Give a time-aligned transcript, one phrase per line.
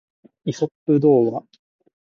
[0.45, 1.43] イソップ童話